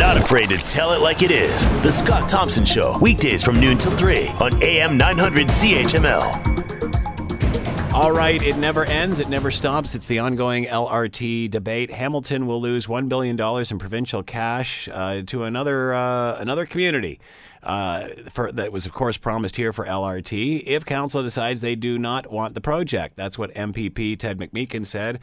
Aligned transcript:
not 0.00 0.16
afraid 0.16 0.48
to 0.48 0.56
tell 0.56 0.94
it 0.94 1.02
like 1.02 1.22
it 1.22 1.30
is. 1.30 1.66
The 1.82 1.92
Scott 1.92 2.26
Thompson 2.26 2.64
Show, 2.64 2.96
weekdays 3.00 3.42
from 3.42 3.60
noon 3.60 3.76
till 3.76 3.94
3 3.94 4.28
on 4.40 4.62
AM 4.62 4.96
900 4.96 5.48
CHML. 5.48 7.92
All 7.92 8.10
right, 8.10 8.42
it 8.42 8.56
never 8.56 8.86
ends, 8.86 9.18
it 9.18 9.28
never 9.28 9.50
stops. 9.50 9.94
It's 9.94 10.06
the 10.06 10.20
ongoing 10.20 10.64
LRT 10.64 11.50
debate. 11.50 11.90
Hamilton 11.90 12.46
will 12.46 12.62
lose 12.62 12.86
$1 12.86 13.10
billion 13.10 13.38
in 13.38 13.78
provincial 13.78 14.22
cash 14.22 14.88
uh, 14.90 15.20
to 15.26 15.44
another, 15.44 15.92
uh, 15.92 16.36
another 16.36 16.64
community. 16.64 17.20
Uh, 17.62 18.08
for, 18.30 18.50
that 18.52 18.72
was, 18.72 18.86
of 18.86 18.92
course, 18.92 19.16
promised 19.16 19.56
here 19.56 19.72
for 19.72 19.84
LRT 19.84 20.62
if 20.66 20.84
council 20.84 21.22
decides 21.22 21.60
they 21.60 21.76
do 21.76 21.98
not 21.98 22.30
want 22.30 22.54
the 22.54 22.60
project. 22.60 23.16
That's 23.16 23.36
what 23.36 23.52
MPP 23.54 24.18
Ted 24.18 24.38
McMeekin 24.38 24.86
said. 24.86 25.20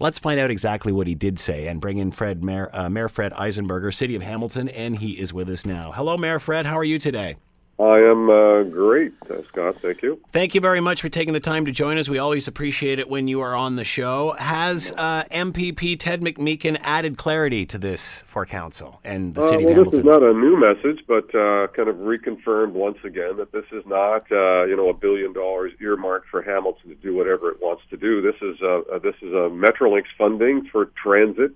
Let's 0.00 0.18
find 0.18 0.38
out 0.38 0.50
exactly 0.50 0.92
what 0.92 1.06
he 1.06 1.14
did 1.14 1.40
say 1.40 1.66
and 1.66 1.80
bring 1.80 1.98
in 1.98 2.12
Fred 2.12 2.44
Mayor, 2.44 2.70
uh, 2.72 2.88
Mayor 2.88 3.08
Fred 3.08 3.32
Eisenberger, 3.32 3.92
City 3.92 4.14
of 4.14 4.22
Hamilton, 4.22 4.68
and 4.68 4.98
he 4.98 5.12
is 5.12 5.32
with 5.32 5.48
us 5.48 5.66
now. 5.66 5.90
Hello, 5.92 6.16
Mayor 6.16 6.38
Fred. 6.38 6.66
How 6.66 6.78
are 6.78 6.84
you 6.84 6.98
today? 6.98 7.36
I 7.80 7.98
am 8.00 8.28
uh, 8.28 8.64
great, 8.64 9.12
uh, 9.30 9.36
Scott. 9.52 9.76
Thank 9.80 10.02
you. 10.02 10.18
Thank 10.32 10.56
you 10.56 10.60
very 10.60 10.80
much 10.80 11.00
for 11.00 11.08
taking 11.08 11.32
the 11.32 11.38
time 11.38 11.64
to 11.66 11.70
join 11.70 11.96
us. 11.96 12.08
We 12.08 12.18
always 12.18 12.48
appreciate 12.48 12.98
it 12.98 13.08
when 13.08 13.28
you 13.28 13.40
are 13.40 13.54
on 13.54 13.76
the 13.76 13.84
show. 13.84 14.34
Has 14.36 14.92
uh, 14.96 15.22
MPP 15.30 15.96
Ted 16.00 16.20
McMeekin 16.20 16.80
added 16.82 17.16
clarity 17.16 17.64
to 17.66 17.78
this 17.78 18.22
for 18.26 18.44
council 18.44 19.00
and 19.04 19.32
the 19.32 19.42
city 19.42 19.56
Uh, 19.56 19.58
well, 19.60 19.68
of 19.68 19.76
Hamilton? 19.76 19.90
this 19.90 19.98
is 20.00 20.04
not 20.04 20.22
a 20.24 20.32
new 20.34 20.58
message, 20.58 21.04
but 21.06 21.32
uh, 21.36 21.68
kind 21.68 21.88
of 21.88 21.96
reconfirmed 21.96 22.72
once 22.72 22.98
again 23.04 23.36
that 23.36 23.52
this 23.52 23.66
is 23.70 23.84
not, 23.86 24.30
uh, 24.32 24.64
you 24.64 24.74
know, 24.76 24.88
a 24.88 24.94
billion 24.94 25.32
dollars 25.32 25.72
earmarked 25.80 26.26
for 26.30 26.42
Hamilton 26.42 26.88
to 26.90 26.96
do 26.96 27.14
whatever 27.14 27.48
it 27.48 27.62
wants 27.62 27.82
to 27.90 27.96
do. 27.96 28.20
This 28.20 28.34
is 28.42 28.60
a, 28.60 28.82
a 28.94 28.98
this 28.98 29.14
is 29.22 29.32
a 29.32 29.48
Metrolinx 29.54 30.06
funding 30.18 30.68
for 30.72 30.86
transit 31.00 31.52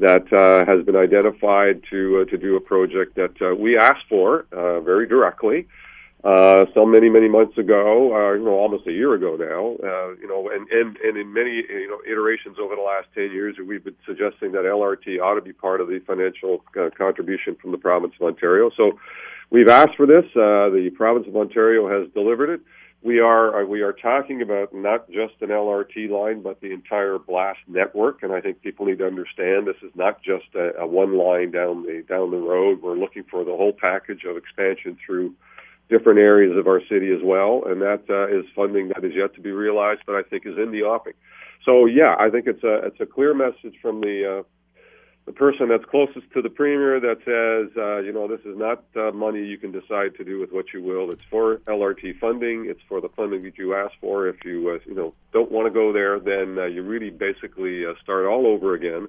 that 0.00 0.32
uh, 0.32 0.64
has 0.64 0.84
been 0.84 0.96
identified 0.96 1.82
to 1.90 2.22
uh, 2.22 2.30
to 2.30 2.38
do 2.38 2.56
a 2.56 2.60
project 2.60 3.14
that 3.16 3.40
uh, 3.40 3.54
we 3.54 3.76
asked 3.78 4.04
for 4.08 4.46
uh, 4.52 4.80
very 4.80 5.06
directly. 5.06 5.66
Uh, 6.22 6.66
so 6.74 6.84
many, 6.84 7.08
many 7.08 7.28
months 7.30 7.56
ago, 7.56 8.34
you 8.34 8.44
know, 8.44 8.52
almost 8.52 8.86
a 8.86 8.92
year 8.92 9.14
ago 9.14 9.36
now, 9.36 9.74
you 10.20 10.28
know, 10.28 10.50
and, 10.50 10.68
and, 10.68 10.98
and 10.98 11.16
in 11.16 11.32
many, 11.32 11.64
you 11.66 11.88
know, 11.88 11.98
iterations 12.06 12.58
over 12.60 12.76
the 12.76 12.82
last 12.82 13.06
10 13.14 13.32
years, 13.32 13.56
we've 13.66 13.82
been 13.82 13.96
suggesting 14.04 14.52
that 14.52 14.64
LRT 14.64 15.18
ought 15.18 15.36
to 15.36 15.40
be 15.40 15.54
part 15.54 15.80
of 15.80 15.88
the 15.88 15.98
financial 16.00 16.62
contribution 16.98 17.56
from 17.56 17.70
the 17.70 17.78
province 17.78 18.12
of 18.20 18.26
Ontario. 18.26 18.70
So 18.76 18.98
we've 19.48 19.68
asked 19.68 19.96
for 19.96 20.04
this. 20.04 20.24
The 20.34 20.92
province 20.94 21.26
of 21.26 21.34
Ontario 21.36 21.88
has 21.88 22.12
delivered 22.12 22.50
it. 22.50 22.60
We 23.02 23.18
are, 23.18 23.62
uh, 23.62 23.64
we 23.64 23.80
are 23.80 23.94
talking 23.94 24.42
about 24.42 24.74
not 24.74 25.08
just 25.10 25.34
an 25.40 25.48
LRT 25.48 26.10
line, 26.10 26.42
but 26.42 26.60
the 26.60 26.72
entire 26.72 27.18
blast 27.18 27.60
network. 27.66 28.22
And 28.22 28.32
I 28.32 28.42
think 28.42 28.60
people 28.60 28.84
need 28.86 28.98
to 28.98 29.06
understand 29.06 29.66
this 29.66 29.82
is 29.82 29.92
not 29.94 30.22
just 30.22 30.54
a, 30.54 30.76
a 30.80 30.86
one 30.86 31.16
line 31.16 31.50
down 31.50 31.84
the, 31.84 32.04
down 32.06 32.30
the 32.30 32.36
road. 32.36 32.82
We're 32.82 32.98
looking 32.98 33.24
for 33.30 33.42
the 33.42 33.56
whole 33.56 33.72
package 33.72 34.24
of 34.24 34.36
expansion 34.36 34.98
through 35.04 35.34
different 35.90 36.20
areas 36.20 36.56
of 36.56 36.66
our 36.66 36.80
city 36.88 37.10
as 37.10 37.20
well, 37.22 37.64
and 37.66 37.82
that 37.82 38.04
uh, 38.08 38.28
is 38.28 38.44
funding 38.54 38.88
that 38.88 39.04
is 39.04 39.12
yet 39.14 39.34
to 39.34 39.40
be 39.40 39.50
realized, 39.50 40.02
but 40.06 40.14
I 40.14 40.22
think 40.22 40.46
is 40.46 40.56
in 40.56 40.70
the 40.70 40.82
offing. 40.82 41.14
So 41.64 41.86
yeah, 41.86 42.14
I 42.18 42.30
think 42.30 42.46
it's 42.46 42.62
a 42.62 42.86
it's 42.86 43.00
a 43.00 43.06
clear 43.06 43.34
message 43.34 43.74
from 43.82 44.00
the 44.00 44.40
uh, 44.40 44.42
the 45.30 45.36
person 45.36 45.68
that's 45.68 45.84
closest 45.84 46.28
to 46.32 46.42
the 46.42 46.50
premier 46.50 46.98
that 46.98 47.18
says, 47.24 47.70
uh, 47.76 47.98
you 47.98 48.12
know, 48.12 48.26
this 48.26 48.40
is 48.40 48.58
not 48.58 48.82
uh, 48.96 49.12
money 49.12 49.44
you 49.44 49.58
can 49.58 49.70
decide 49.70 50.16
to 50.16 50.24
do 50.24 50.40
with 50.40 50.50
what 50.50 50.72
you 50.74 50.82
will. 50.82 51.08
It's 51.10 51.22
for 51.30 51.58
LRT 51.68 52.18
funding. 52.18 52.66
It's 52.68 52.80
for 52.88 53.00
the 53.00 53.10
funding 53.10 53.44
that 53.44 53.56
you 53.56 53.76
asked 53.76 53.94
for. 54.00 54.26
If 54.26 54.44
you 54.44 54.70
uh, 54.70 54.78
you 54.84 54.94
know 54.96 55.14
don't 55.32 55.52
want 55.52 55.68
to 55.68 55.70
go 55.70 55.92
there, 55.92 56.18
then 56.18 56.58
uh, 56.58 56.64
you 56.64 56.82
really 56.82 57.10
basically 57.10 57.86
uh, 57.86 57.92
start 58.02 58.26
all 58.26 58.44
over 58.44 58.74
again 58.74 59.06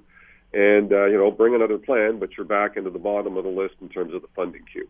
and 0.54 0.92
uh, 0.92 1.06
you 1.06 1.16
know 1.16 1.30
bring 1.30 1.54
another 1.54 1.78
plan, 1.78 2.18
but 2.18 2.36
you're 2.36 2.46
back 2.46 2.76
into 2.76 2.90
the 2.90 2.98
bottom 2.98 3.36
of 3.36 3.44
the 3.44 3.50
list 3.50 3.74
in 3.80 3.88
terms 3.88 4.12
of 4.14 4.22
the 4.22 4.28
funding 4.34 4.62
queue. 4.70 4.88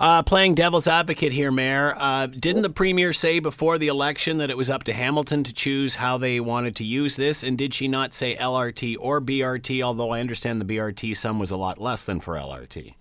Uh, 0.00 0.22
playing 0.22 0.54
devil's 0.54 0.86
advocate 0.86 1.32
here, 1.32 1.50
Mayor, 1.50 1.94
uh, 1.96 2.26
didn't 2.26 2.62
the 2.62 2.70
Premier 2.70 3.12
say 3.12 3.38
before 3.38 3.78
the 3.78 3.88
election 3.88 4.38
that 4.38 4.50
it 4.50 4.56
was 4.56 4.68
up 4.68 4.84
to 4.84 4.92
Hamilton 4.92 5.44
to 5.44 5.52
choose 5.52 5.96
how 5.96 6.18
they 6.18 6.40
wanted 6.40 6.74
to 6.76 6.84
use 6.84 7.16
this? 7.16 7.42
And 7.42 7.56
did 7.56 7.74
she 7.74 7.88
not 7.88 8.12
say 8.12 8.36
LRT 8.36 8.96
or 8.98 9.20
BRT, 9.20 9.82
although 9.82 10.10
I 10.10 10.20
understand 10.20 10.60
the 10.60 10.76
BRT 10.76 11.16
sum 11.16 11.38
was 11.38 11.50
a 11.50 11.56
lot 11.56 11.80
less 11.80 12.04
than 12.04 12.20
for 12.20 12.34
LRT? 12.34 12.94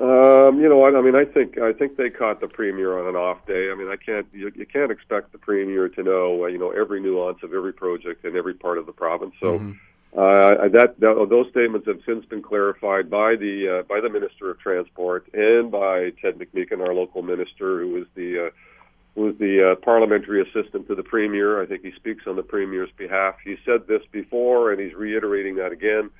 Um, 0.00 0.60
you 0.60 0.68
know 0.68 0.78
what? 0.78 0.96
I 0.96 1.00
mean, 1.00 1.14
I 1.14 1.24
think 1.24 1.58
I 1.58 1.72
think 1.72 1.96
they 1.96 2.10
caught 2.10 2.40
the 2.40 2.48
premier 2.48 2.98
on 2.98 3.06
an 3.06 3.14
off 3.14 3.46
day. 3.46 3.70
I 3.70 3.76
mean, 3.76 3.88
I 3.88 3.94
can't 3.94 4.26
you, 4.32 4.50
you 4.56 4.66
can't 4.66 4.90
expect 4.90 5.30
the 5.30 5.38
premier 5.38 5.88
to 5.90 6.02
know 6.02 6.42
uh, 6.42 6.46
you 6.48 6.58
know 6.58 6.70
every 6.70 7.00
nuance 7.00 7.38
of 7.44 7.54
every 7.54 7.72
project 7.72 8.24
in 8.24 8.36
every 8.36 8.54
part 8.54 8.78
of 8.78 8.86
the 8.86 8.92
province. 8.92 9.34
So. 9.38 9.58
Mm-hmm. 9.58 9.72
Uh, 10.14 10.68
that, 10.68 11.00
that 11.00 11.26
those 11.30 11.48
statements 11.50 11.86
have 11.86 11.98
since 12.04 12.24
been 12.26 12.42
clarified 12.42 13.08
by 13.08 13.34
the 13.34 13.78
uh, 13.80 13.82
by 13.84 13.98
the 13.98 14.10
Minister 14.10 14.50
of 14.50 14.58
Transport 14.58 15.26
and 15.32 15.70
by 15.70 16.10
Ted 16.20 16.38
McMeekin, 16.38 16.86
our 16.86 16.92
local 16.92 17.22
minister, 17.22 17.80
who 17.80 17.96
is 17.96 18.06
the 18.14 18.48
uh, 18.48 18.50
who 19.14 19.28
is 19.30 19.38
the 19.38 19.72
uh, 19.72 19.74
parliamentary 19.76 20.42
assistant 20.42 20.86
to 20.88 20.94
the 20.94 21.02
premier. 21.02 21.62
I 21.62 21.66
think 21.66 21.82
he 21.82 21.92
speaks 21.92 22.26
on 22.26 22.36
the 22.36 22.42
premier's 22.42 22.90
behalf. 22.98 23.36
He 23.42 23.56
said 23.64 23.86
this 23.86 24.02
before, 24.10 24.70
and 24.70 24.80
he's 24.80 24.92
reiterating 24.92 25.56
that 25.56 25.72
again. 25.72 26.10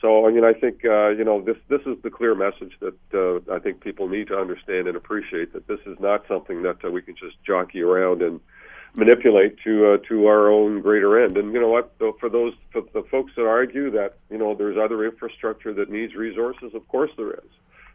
So, 0.00 0.26
I 0.26 0.30
mean, 0.30 0.44
I 0.44 0.52
think 0.52 0.84
uh, 0.84 1.08
you 1.08 1.24
know 1.24 1.40
this 1.40 1.56
this 1.68 1.82
is 1.86 2.00
the 2.02 2.10
clear 2.10 2.36
message 2.36 2.74
that 2.78 2.96
uh, 3.12 3.52
I 3.52 3.58
think 3.58 3.80
people 3.80 4.06
need 4.06 4.28
to 4.28 4.38
understand 4.38 4.86
and 4.86 4.96
appreciate 4.96 5.52
that 5.54 5.66
this 5.66 5.80
is 5.86 5.98
not 5.98 6.24
something 6.28 6.62
that 6.62 6.88
we 6.90 7.02
can 7.02 7.16
just 7.16 7.42
jockey 7.44 7.82
around 7.82 8.22
and 8.22 8.40
manipulate 8.94 9.58
to 9.64 9.92
uh, 9.92 9.96
to 10.08 10.26
our 10.26 10.50
own 10.50 10.80
greater 10.80 11.22
end. 11.22 11.36
And 11.36 11.52
you 11.52 11.60
know 11.60 11.68
what? 11.68 11.94
For 12.18 12.28
those 12.28 12.54
for 12.72 12.82
the 12.92 13.02
folks 13.10 13.32
that 13.36 13.46
argue 13.46 13.90
that 13.92 14.16
you 14.30 14.38
know 14.38 14.54
there's 14.54 14.76
other 14.76 15.04
infrastructure 15.04 15.72
that 15.74 15.90
needs 15.90 16.14
resources, 16.14 16.74
of 16.74 16.86
course 16.88 17.10
there 17.16 17.32
is. 17.32 17.50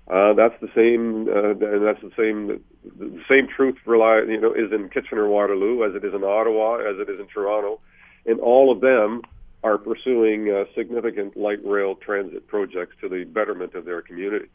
Uh, 0.07 0.34
that's 0.34 0.53
the 0.61 0.69
same, 0.75 1.28
uh, 1.28 1.50
and 1.50 1.85
that's 1.85 2.01
the 2.01 2.11
same. 2.16 2.61
The 2.97 3.23
same 3.28 3.47
truth, 3.47 3.75
rely, 3.85 4.22
you 4.28 4.39
know, 4.39 4.53
is 4.53 4.72
in 4.72 4.89
Kitchener 4.89 5.28
Waterloo 5.28 5.84
as 5.84 5.95
it 5.95 6.05
is 6.05 6.13
in 6.13 6.23
Ottawa, 6.23 6.78
as 6.78 7.00
it 7.00 7.09
is 7.09 7.19
in 7.19 7.28
Toronto, 7.28 7.79
and 8.25 8.39
all 8.39 8.72
of 8.72 8.81
them 8.81 9.23
are 9.63 9.79
pursuing 9.79 10.51
uh, 10.51 10.66
significant 10.75 11.35
light 11.35 11.57
rail 11.66 11.95
transit 11.95 12.45
projects 12.47 12.95
to 13.01 13.09
the 13.09 13.23
betterment 13.23 13.73
of 13.73 13.84
their 13.84 14.03
community. 14.03 14.45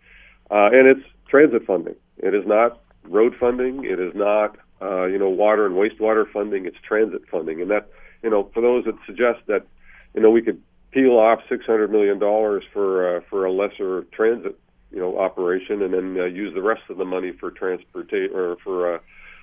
Uh, 0.53 0.71
and 0.73 0.89
it's 0.89 1.05
transit 1.29 1.67
funding. 1.67 1.97
It 2.19 2.33
is 2.33 2.47
not 2.47 2.81
road 3.03 3.35
funding. 3.35 3.85
It 3.85 3.99
is 3.99 4.15
not 4.15 4.57
uh, 4.81 5.05
you 5.05 5.19
know, 5.19 5.29
water 5.29 5.67
and 5.67 5.75
wastewater 5.75 6.31
funding. 6.31 6.67
It's 6.67 6.77
transit 6.83 7.23
funding, 7.31 7.61
and 7.61 7.71
that, 7.71 7.89
you 8.23 8.31
know, 8.31 8.51
for 8.55 8.61
those 8.61 8.85
that 8.85 8.95
suggest 9.07 9.41
that, 9.47 9.67
you 10.15 10.23
know, 10.23 10.31
we 10.31 10.43
could 10.43 10.63
peel 10.91 11.13
off 11.13 11.41
six 11.49 11.65
hundred 11.67 11.91
million 11.91 12.19
dollars 12.19 12.65
for 12.73 13.17
uh, 13.17 13.21
for 13.29 13.45
a 13.45 13.53
lesser 13.53 14.03
transit, 14.13 14.59
you 14.91 14.99
know, 14.99 15.19
operation, 15.19 15.83
and 15.83 15.95
then 15.95 16.17
uh, 16.19 16.25
use 16.25 16.53
the 16.55 16.63
rest 16.63 16.83
of 16.89 16.97
the 16.97 17.05
money 17.05 17.33
for 17.33 17.51
transportation 17.51 18.35
or 18.35 18.57
for 18.65 18.95
uh, 18.95 18.99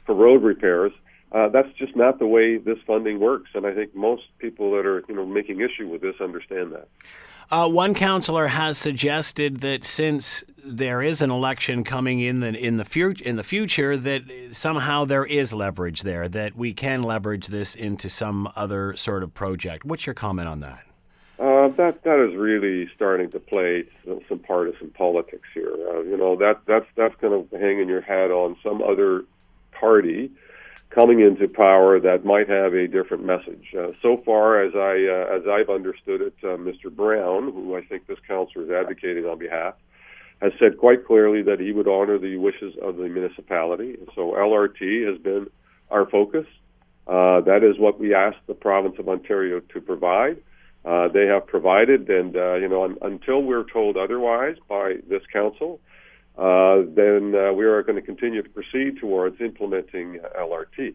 for 0.06 0.16
road 0.16 0.44
repairs. 0.44 0.92
Uh, 1.31 1.50
that's 1.50 1.72
just 1.78 1.96
not 1.96 2.19
the 2.19 2.25
way 2.25 2.58
this 2.58 2.78
funding 2.88 3.19
works, 3.19 3.50
and 3.54 3.66
I 3.66 3.74
think 3.74 3.94
most 3.94 4.24
people 4.40 4.72
that 4.72 4.86
are, 4.86 5.04
you 5.09 5.16
know, 5.16 5.25
making 5.25 5.59
issue 5.59 5.88
with 5.88 6.02
this 6.02 6.16
understand 6.22 6.72
that. 6.72 6.88
Uh, 7.50 7.69
one 7.69 7.94
councillor 7.94 8.47
has 8.47 8.78
suggested 8.78 9.62
that 9.62 9.85
since 9.85 10.44
there 10.66 11.02
is 11.02 11.22
an 11.22 11.31
election 11.31 11.81
coming 11.81 12.19
in 12.19 12.41
the 12.41 12.50
in 12.50 12.75
the 12.75 12.84
future, 12.84 13.24
in 13.24 13.38
the 13.38 13.44
future, 13.44 13.96
that 13.96 14.24
somehow 14.52 15.06
there 15.06 15.25
is 15.25 15.53
leverage 15.53 16.02
there, 16.02 16.28
that 16.28 16.57
we 16.57 16.74
can 16.74 17.03
leverage 17.03 17.47
this 17.47 17.74
into 17.74 18.09
some 18.09 18.52
other 18.57 18.96
sort 18.97 19.24
of 19.24 19.34
project. 19.34 19.86
What's 19.86 20.06
your 20.06 20.13
comment 20.13 20.50
on 20.50 20.59
that? 20.59 20.84
Uh, 21.40 21.69
that 21.78 22.03
that 22.03 22.19
is 22.19 22.36
really 22.36 22.90
starting 22.94 23.31
to 23.31 23.40
play 23.40 23.86
some, 24.03 24.19
some 24.28 24.40
partisan 24.40 24.90
politics 24.90 25.47
here. 25.53 25.72
Uh, 25.90 26.02
you 26.02 26.18
know 26.18 26.36
that 26.36 26.59
that's 26.66 26.88
that's 26.97 27.16
going 27.22 27.47
to 27.47 27.57
hang 27.57 27.80
in 27.80 27.88
your 27.88 28.02
hat 28.02 28.30
on 28.30 28.57
some 28.62 28.81
other 28.81 29.24
party 29.72 30.31
coming 30.90 31.20
into 31.20 31.48
power 31.48 32.00
that 32.00 32.25
might 32.25 32.50
have 32.50 32.74
a 32.74 32.88
different 32.88 33.25
message. 33.25 33.74
Uh, 33.78 33.92
so 34.02 34.22
far, 34.25 34.64
as 34.64 34.74
I 34.75 35.06
uh, 35.06 35.38
as 35.38 35.44
I've 35.48 35.70
understood 35.70 36.22
it, 36.22 36.34
uh, 36.44 36.58
Mr. 36.58 36.94
Brown, 36.94 37.52
who 37.52 37.75
I 37.75 37.84
think 37.84 38.08
this 38.08 38.20
councillor 38.28 38.66
is 38.66 38.72
advocating 38.72 39.25
on 39.25 39.38
behalf, 39.38 39.75
has 40.42 40.53
said 40.59 40.78
quite 40.78 41.06
clearly 41.06 41.42
that 41.44 41.60
he 41.60 41.72
would 41.72 41.88
honor 41.88 42.18
the 42.18 42.38
wishes 42.38 42.75
of 42.81 42.98
the 42.98 43.10
municipality. 43.10 43.98
So 44.16 44.31
LRT 44.31 45.10
has 45.10 45.22
been 45.22 45.48
our 45.89 46.06
focus. 46.10 46.45
Uh, 47.07 47.42
that 47.42 47.63
is 47.63 47.80
what 47.80 48.00
we 48.00 48.13
asked 48.13 48.45
the 48.48 48.54
province 48.54 48.95
of 49.00 49.07
Ontario 49.07 49.62
to 49.62 49.81
provide. 49.81 50.38
Uh, 50.86 51.07
they 51.10 51.25
have 51.25 51.48
provided, 51.48 52.10
and 52.10 52.36
uh, 52.36 52.56
you 52.56 52.68
know, 52.68 52.83
un- 52.83 52.98
until 53.01 53.42
we're 53.42 53.63
told 53.63 53.98
otherwise 53.98 54.56
by 54.69 54.95
this 55.10 55.22
council, 55.33 55.80
uh, 56.38 56.84
then 56.94 57.34
uh, 57.36 57.51
we 57.54 57.66
are 57.66 57.81
going 57.84 57.95
to 57.95 58.01
continue 58.01 58.42
to 58.42 58.50
proceed 58.50 58.98
towards 59.00 59.42
implementing 59.42 60.19
LRT. 60.38 60.94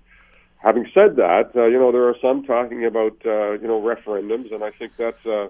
Having 0.59 0.91
said 0.95 1.17
that, 1.17 1.51
uh, 1.57 1.67
you 1.67 1.79
know 1.79 1.91
there 1.91 2.09
are 2.09 2.17
some 2.23 2.45
talking 2.45 2.85
about 2.85 3.17
uh, 3.27 3.53
you 3.53 3.67
know 3.67 3.81
referendums, 3.81 4.55
and 4.55 4.63
I 4.63 4.71
think 4.71 4.93
that's 4.97 5.27
uh, 5.27 5.49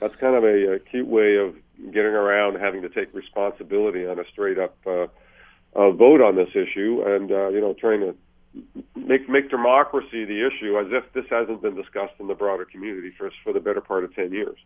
that's 0.00 0.14
kind 0.16 0.36
of 0.36 0.44
a, 0.44 0.74
a 0.74 0.78
cute 0.78 1.06
way 1.06 1.36
of 1.36 1.54
getting 1.86 2.12
around 2.12 2.60
having 2.60 2.82
to 2.82 2.90
take 2.90 3.14
responsibility 3.14 4.06
on 4.06 4.18
a 4.18 4.24
straight 4.30 4.58
up 4.58 4.76
vote 4.84 6.20
on 6.20 6.36
this 6.36 6.50
issue, 6.50 7.02
and 7.06 7.30
you 7.30 7.60
know 7.60 7.74
trying 7.80 8.00
to 8.00 8.14
make 8.96 9.28
make 9.28 9.48
democracy 9.50 10.24
the 10.24 10.46
issue 10.46 10.78
as 10.78 10.86
if 10.90 11.10
this 11.12 11.24
hasn't 11.30 11.62
been 11.62 11.74
discussed 11.74 12.14
in 12.18 12.26
the 12.26 12.34
broader 12.34 12.64
community 12.64 13.12
for 13.16 13.30
for 13.42 13.52
the 13.52 13.60
better 13.60 13.80
part 13.80 14.04
of 14.04 14.14
ten 14.14 14.32
years. 14.32 14.58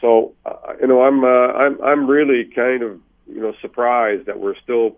So 0.00 0.34
uh, 0.46 0.74
you 0.80 0.86
know 0.86 1.02
I'm 1.02 1.24
uh, 1.24 1.52
I'm 1.52 1.82
I'm 1.82 2.06
really 2.06 2.44
kind 2.44 2.82
of 2.82 3.00
you 3.28 3.40
know 3.40 3.52
surprised 3.60 4.26
that 4.26 4.38
we're 4.38 4.56
still 4.56 4.96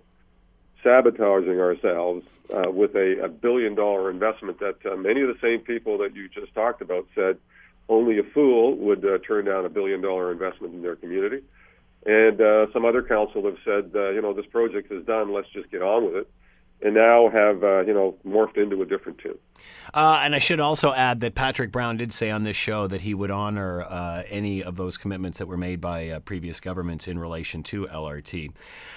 sabotaging 0.82 1.60
ourselves 1.60 2.24
uh, 2.54 2.70
with 2.70 2.94
a, 2.94 3.24
a 3.24 3.28
billion 3.28 3.74
dollar 3.74 4.10
investment 4.10 4.58
that 4.60 4.76
uh, 4.90 4.96
many 4.96 5.20
of 5.20 5.28
the 5.28 5.38
same 5.42 5.60
people 5.60 5.98
that 5.98 6.14
you 6.14 6.28
just 6.28 6.54
talked 6.54 6.80
about 6.80 7.06
said 7.14 7.38
only 7.88 8.18
a 8.18 8.22
fool 8.22 8.76
would 8.76 9.04
uh, 9.04 9.18
turn 9.26 9.44
down 9.44 9.64
a 9.64 9.68
billion 9.68 10.00
dollar 10.00 10.32
investment 10.32 10.74
in 10.74 10.82
their 10.82 10.96
community. 10.96 11.42
And 12.06 12.40
uh, 12.40 12.72
some 12.72 12.86
other 12.86 13.02
council 13.02 13.44
have 13.44 13.58
said, 13.64 13.90
uh, 13.94 14.10
you 14.10 14.22
know, 14.22 14.32
this 14.32 14.46
project 14.46 14.90
is 14.90 15.04
done, 15.04 15.34
let's 15.34 15.48
just 15.50 15.70
get 15.70 15.82
on 15.82 16.06
with 16.06 16.14
it 16.14 16.30
and 16.82 16.94
now 16.94 17.28
have 17.28 17.62
uh, 17.62 17.80
you 17.80 17.94
know 17.94 18.16
morphed 18.26 18.56
into 18.56 18.80
a 18.82 18.86
different 18.86 19.18
tune. 19.18 19.38
Uh, 19.92 20.20
and 20.22 20.34
I 20.34 20.38
should 20.38 20.60
also 20.60 20.92
add 20.92 21.20
that 21.20 21.34
Patrick 21.34 21.72
Brown 21.72 21.96
did 21.96 22.12
say 22.12 22.30
on 22.30 22.44
this 22.44 22.56
show 22.56 22.86
that 22.86 23.00
he 23.00 23.12
would 23.12 23.30
honor 23.30 23.82
uh, 23.82 24.22
any 24.28 24.62
of 24.62 24.76
those 24.76 24.96
commitments 24.96 25.38
that 25.38 25.46
were 25.46 25.56
made 25.56 25.80
by 25.80 26.08
uh, 26.08 26.20
previous 26.20 26.60
governments 26.60 27.08
in 27.08 27.18
relation 27.18 27.62
to 27.64 27.86
LRT. 27.86 28.52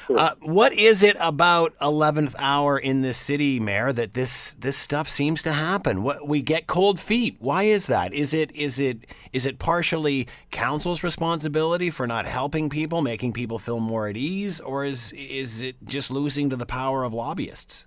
Sure. 0.08 0.20
Uh, 0.20 0.36
what 0.42 0.74
is 0.74 1.02
it 1.02 1.16
about 1.20 1.74
11th 1.76 2.36
hour 2.38 2.78
in 2.78 3.02
this 3.02 3.18
city, 3.18 3.60
Mayor, 3.60 3.94
that 3.94 4.14
this 4.14 4.54
this 4.60 4.76
stuff 4.76 5.10
seems 5.10 5.42
to 5.44 5.54
happen? 5.54 6.04
What 6.04 6.28
we 6.28 6.42
get 6.42 6.68
cold 6.68 7.00
feet. 7.00 7.38
Why 7.40 7.64
is 7.64 7.88
that? 7.88 8.14
Is 8.14 8.34
it 8.34 8.54
is 8.56 8.80
it 8.80 9.06
is 9.32 9.46
it 9.46 9.60
partially 9.60 10.28
council's 10.52 11.04
responsibility 11.04 11.90
for 11.90 12.06
not 12.06 12.26
helping 12.26 12.70
people, 12.70 13.02
making 13.02 13.34
people 13.34 13.58
feel 13.58 13.80
more 13.80 14.08
at 14.08 14.18
ease, 14.18 14.60
or 14.60 14.84
is 14.84 15.14
is 15.14 15.62
it 15.62 15.78
just 15.86 16.12
losing 16.12 16.50
to 16.50 16.56
the 16.56 16.66
power 16.66 17.04
of 17.04 17.14
lobbyists? 17.14 17.86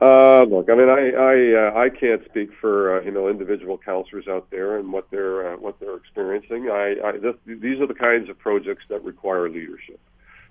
Uh, 0.00 0.42
look, 0.42 0.68
I 0.68 0.74
mean, 0.74 0.90
I 0.90 1.10
I, 1.10 1.68
uh, 1.68 1.84
I 1.84 1.88
can't 1.88 2.22
speak 2.26 2.50
for 2.60 2.98
uh, 2.98 3.02
you 3.02 3.10
know 3.10 3.28
individual 3.28 3.78
councillors 3.78 4.28
out 4.28 4.50
there 4.50 4.76
and 4.78 4.92
what 4.92 5.10
they're 5.10 5.54
uh, 5.54 5.56
what 5.56 5.80
they're 5.80 5.96
experiencing. 5.96 6.68
I, 6.70 6.96
I 7.02 7.12
this, 7.12 7.34
these 7.46 7.80
are 7.80 7.86
the 7.86 7.94
kinds 7.94 8.28
of 8.28 8.38
projects 8.38 8.84
that 8.90 9.02
require 9.02 9.48
leadership. 9.48 9.98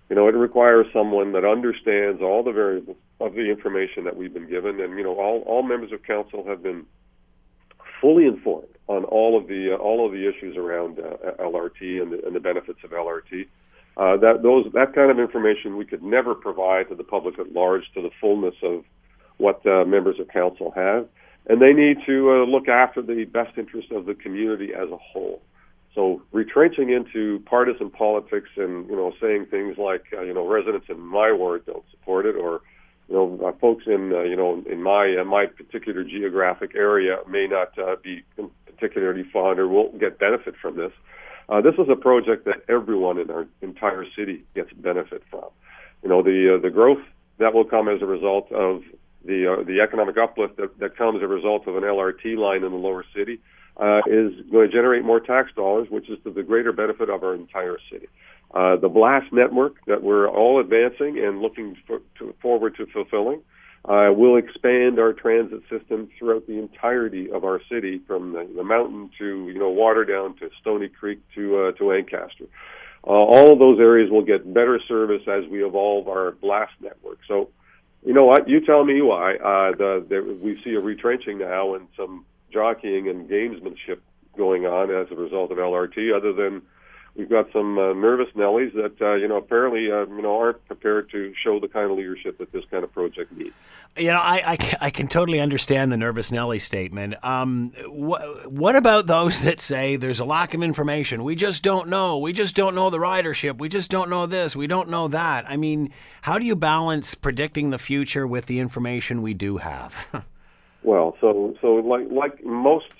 You 0.09 0.15
know, 0.15 0.27
it 0.27 0.35
requires 0.35 0.87
someone 0.91 1.31
that 1.33 1.45
understands 1.45 2.21
all 2.21 2.43
the 2.43 2.51
variables 2.51 2.97
of 3.19 3.33
the 3.33 3.49
information 3.49 4.03
that 4.05 4.15
we've 4.17 4.33
been 4.33 4.49
given, 4.49 4.79
and 4.79 4.97
you 4.97 5.03
know, 5.03 5.15
all 5.19 5.43
all 5.45 5.61
members 5.61 5.91
of 5.91 6.01
council 6.01 6.43
have 6.47 6.63
been 6.63 6.85
fully 8.01 8.25
informed 8.25 8.67
on 8.87 9.03
all 9.05 9.37
of 9.37 9.47
the 9.47 9.73
uh, 9.73 9.77
all 9.77 10.07
of 10.07 10.11
the 10.11 10.27
issues 10.27 10.57
around 10.57 10.99
uh, 10.99 11.33
LRT 11.39 12.01
and 12.01 12.11
the, 12.13 12.25
and 12.25 12.35
the 12.35 12.39
benefits 12.39 12.79
of 12.83 12.89
LRT. 12.89 13.47
Uh, 13.97 14.17
that 14.17 14.41
those 14.41 14.65
that 14.73 14.95
kind 14.95 15.11
of 15.11 15.19
information 15.19 15.77
we 15.77 15.85
could 15.85 16.01
never 16.01 16.33
provide 16.33 16.89
to 16.89 16.95
the 16.95 17.03
public 17.03 17.37
at 17.37 17.53
large 17.53 17.83
to 17.93 18.01
the 18.01 18.09
fullness 18.19 18.55
of 18.63 18.83
what 19.37 19.65
uh, 19.65 19.85
members 19.85 20.19
of 20.19 20.27
council 20.29 20.71
have, 20.75 21.07
and 21.47 21.61
they 21.61 21.73
need 21.73 21.97
to 22.05 22.31
uh, 22.31 22.45
look 22.45 22.67
after 22.67 23.01
the 23.01 23.25
best 23.25 23.57
interest 23.57 23.91
of 23.91 24.05
the 24.05 24.15
community 24.15 24.73
as 24.73 24.89
a 24.89 24.97
whole. 24.97 25.41
So 25.95 26.21
retrenching 26.33 26.89
into 26.89 27.39
partisan 27.45 27.89
politics 27.89 28.49
and 28.57 28.87
you 28.89 28.95
know 28.95 29.13
saying 29.21 29.47
things 29.49 29.77
like 29.77 30.03
uh, 30.13 30.21
you 30.21 30.33
know 30.33 30.45
residents 30.45 30.87
in 30.89 30.99
my 30.99 31.31
ward 31.31 31.65
don't 31.65 31.85
support 31.89 32.25
it, 32.25 32.35
or 32.35 32.61
you 33.07 33.15
know 33.15 33.39
uh, 33.47 33.53
folks 33.59 33.85
in 33.87 34.11
uh, 34.13 34.23
you 34.23 34.35
know 34.35 34.61
in 34.69 34.83
my 34.83 35.15
uh, 35.19 35.23
my 35.23 35.45
particular 35.45 36.03
geographic 36.03 36.75
area 36.75 37.19
may 37.29 37.47
not 37.47 37.77
uh, 37.79 37.95
be 38.03 38.23
particularly 38.65 39.23
fond 39.31 39.57
or 39.57 39.69
won't 39.69 39.97
get 39.97 40.19
benefit 40.19 40.55
from 40.61 40.75
this. 40.75 40.91
Uh, 41.47 41.61
this 41.61 41.75
is 41.75 41.87
a 41.89 41.95
project 41.95 42.43
that 42.43 42.63
everyone 42.67 43.17
in 43.17 43.29
our 43.31 43.47
entire 43.61 44.05
city 44.17 44.43
gets 44.53 44.73
benefit 44.73 45.23
from. 45.29 45.45
You 46.03 46.09
know 46.09 46.21
the 46.21 46.55
uh, 46.55 46.61
the 46.61 46.69
growth 46.69 47.03
that 47.37 47.53
will 47.53 47.65
come 47.65 47.87
as 47.87 48.01
a 48.01 48.05
result 48.05 48.51
of 48.51 48.81
the 49.25 49.53
uh, 49.53 49.63
the 49.63 49.81
economic 49.81 50.17
uplift 50.17 50.57
that, 50.57 50.77
that 50.79 50.97
comes 50.97 51.17
as 51.17 51.23
a 51.23 51.27
result 51.27 51.67
of 51.67 51.75
an 51.75 51.83
LRT 51.83 52.37
line 52.37 52.63
in 52.63 52.71
the 52.71 52.77
lower 52.77 53.05
city 53.15 53.39
uh, 53.77 53.99
is 54.07 54.31
going 54.51 54.69
to 54.69 54.73
generate 54.73 55.03
more 55.03 55.19
tax 55.19 55.51
dollars, 55.55 55.87
which 55.89 56.09
is 56.09 56.17
to 56.23 56.31
the 56.31 56.43
greater 56.43 56.71
benefit 56.71 57.09
of 57.09 57.23
our 57.23 57.33
entire 57.33 57.77
city. 57.91 58.07
Uh, 58.53 58.77
the 58.77 58.89
blast 58.89 59.33
network 59.33 59.75
that 59.85 60.01
we're 60.01 60.29
all 60.29 60.61
advancing 60.61 61.19
and 61.19 61.41
looking 61.41 61.75
for, 61.85 61.99
to, 62.17 62.33
forward 62.41 62.75
to 62.77 62.85
fulfilling 62.85 63.41
uh, 63.85 64.09
will 64.11 64.37
expand 64.37 64.97
our 64.97 65.13
transit 65.13 65.61
system 65.69 66.09
throughout 66.17 66.47
the 66.47 66.57
entirety 66.57 67.29
of 67.29 67.43
our 67.43 67.61
city, 67.69 67.99
from 68.07 68.31
the, 68.31 68.49
the 68.55 68.63
mountain 68.63 69.09
to 69.17 69.49
you 69.49 69.59
know 69.59 69.71
Waterdown 69.71 70.37
to 70.39 70.49
Stoney 70.61 70.87
Creek 70.87 71.19
to 71.35 71.65
uh, 71.65 71.71
to 71.73 71.91
Ancaster. 71.91 72.45
Uh, 73.05 73.11
all 73.11 73.53
of 73.53 73.59
those 73.59 73.79
areas 73.79 74.09
will 74.09 74.23
get 74.23 74.51
better 74.51 74.79
service 74.87 75.21
as 75.27 75.45
we 75.49 75.63
evolve 75.63 76.07
our 76.07 76.31
blast 76.31 76.73
network. 76.81 77.19
So 77.27 77.49
you 78.05 78.13
know 78.13 78.23
what? 78.23 78.47
You 78.47 78.63
tell 78.63 78.85
me 78.85 79.01
why. 79.01 79.35
Uh, 79.35 79.71
the, 79.75 80.05
the, 80.07 80.39
we 80.41 80.59
see 80.63 80.75
a 80.75 80.79
retrenching 80.79 81.39
now 81.39 81.73
and 81.73 81.87
some 81.97 82.25
jockeying 82.53 83.09
and 83.09 83.27
gamesmanship 83.29 83.99
going 84.37 84.65
on 84.65 84.91
as 84.91 85.07
a 85.11 85.15
result 85.15 85.51
of 85.51 85.57
LRT, 85.57 86.15
other 86.15 86.31
than 86.31 86.61
we've 87.15 87.29
got 87.29 87.51
some 87.51 87.77
uh, 87.77 87.93
nervous 87.93 88.27
Nellies 88.35 88.73
that 88.73 89.01
uh, 89.01 89.15
you 89.15 89.27
know 89.27 89.37
apparently 89.37 89.91
uh, 89.91 90.05
you 90.05 90.21
know 90.21 90.37
aren't 90.37 90.65
prepared 90.65 91.09
to 91.11 91.33
show 91.41 91.59
the 91.59 91.67
kind 91.67 91.89
of 91.89 91.97
leadership 91.97 92.37
that 92.37 92.51
this 92.51 92.63
kind 92.69 92.83
of 92.83 92.91
project 92.91 93.31
needs. 93.31 93.55
You 93.97 94.11
know, 94.11 94.19
I, 94.19 94.53
I, 94.53 94.75
I 94.81 94.89
can 94.89 95.07
totally 95.07 95.39
understand 95.39 95.89
the 95.89 95.95
nervous 95.95 96.29
Nelly 96.29 96.59
statement. 96.59 97.15
Um, 97.23 97.71
wh- 97.85 98.45
what 98.45 98.75
about 98.75 99.07
those 99.07 99.39
that 99.39 99.61
say 99.61 99.95
there's 99.95 100.19
a 100.19 100.25
lack 100.25 100.53
of 100.53 100.61
information? 100.61 101.23
We 101.23 101.35
just 101.35 101.63
don't 101.63 101.87
know. 101.87 102.17
We 102.17 102.33
just 102.33 102.57
don't 102.57 102.75
know 102.75 102.89
the 102.89 102.97
ridership. 102.97 103.57
We 103.57 103.69
just 103.69 103.89
don't 103.89 104.09
know 104.09 104.25
this. 104.25 104.53
We 104.53 104.67
don't 104.67 104.89
know 104.89 105.07
that. 105.07 105.49
I 105.49 105.55
mean, 105.55 105.93
how 106.23 106.37
do 106.37 106.45
you 106.45 106.57
balance 106.57 107.15
predicting 107.15 107.69
the 107.69 107.77
future 107.77 108.27
with 108.27 108.47
the 108.47 108.59
information 108.59 109.21
we 109.21 109.33
do 109.33 109.57
have? 109.57 110.25
well, 110.83 111.15
so 111.21 111.55
so 111.61 111.75
like 111.75 112.11
like 112.11 112.43
most 112.43 112.91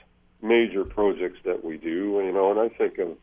major 0.42 0.86
projects 0.86 1.40
that 1.44 1.66
we 1.66 1.76
do, 1.76 2.22
you 2.24 2.32
know, 2.32 2.52
and 2.52 2.60
I 2.60 2.70
think 2.70 3.00
of 3.00 3.18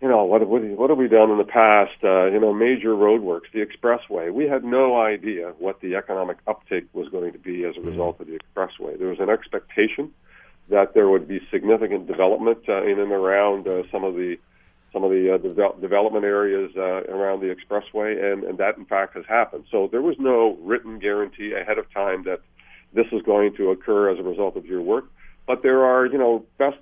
you 0.00 0.08
know 0.08 0.24
what 0.24 0.46
what 0.48 0.62
what 0.62 0.90
have 0.90 0.98
we 0.98 1.08
done 1.08 1.30
in 1.30 1.38
the 1.38 1.44
past? 1.44 2.02
Uh, 2.02 2.26
you 2.26 2.40
know, 2.40 2.54
major 2.54 2.90
roadworks, 2.90 3.50
the 3.52 3.64
expressway. 3.64 4.32
We 4.32 4.46
had 4.46 4.64
no 4.64 5.00
idea 5.00 5.52
what 5.58 5.80
the 5.80 5.94
economic 5.96 6.38
uptake 6.46 6.86
was 6.92 7.08
going 7.08 7.32
to 7.32 7.38
be 7.38 7.64
as 7.64 7.76
a 7.76 7.80
mm-hmm. 7.80 7.90
result 7.90 8.20
of 8.20 8.26
the 8.26 8.38
expressway. 8.38 8.98
There 8.98 9.08
was 9.08 9.20
an 9.20 9.28
expectation 9.28 10.12
that 10.70 10.94
there 10.94 11.08
would 11.08 11.28
be 11.28 11.40
significant 11.50 12.06
development 12.06 12.60
uh, 12.68 12.82
in 12.84 12.98
and 12.98 13.12
around 13.12 13.68
uh, 13.68 13.82
some 13.92 14.04
of 14.04 14.14
the 14.14 14.36
some 14.92 15.04
of 15.04 15.10
the 15.10 15.34
uh, 15.34 15.38
de- 15.38 15.80
development 15.80 16.24
areas 16.24 16.72
uh, 16.76 17.02
around 17.12 17.40
the 17.40 17.54
expressway, 17.54 18.32
and, 18.32 18.42
and 18.44 18.58
that 18.58 18.76
in 18.78 18.86
fact 18.86 19.14
has 19.14 19.24
happened. 19.28 19.64
So 19.70 19.88
there 19.90 20.02
was 20.02 20.16
no 20.18 20.56
written 20.62 20.98
guarantee 20.98 21.52
ahead 21.52 21.78
of 21.78 21.92
time 21.92 22.24
that 22.24 22.40
this 22.92 23.06
is 23.12 23.22
going 23.22 23.54
to 23.56 23.70
occur 23.70 24.10
as 24.10 24.18
a 24.18 24.22
result 24.22 24.56
of 24.56 24.66
your 24.66 24.80
work. 24.80 25.04
But 25.46 25.62
there 25.62 25.84
are, 25.84 26.06
you 26.06 26.18
know, 26.18 26.44
best 26.58 26.78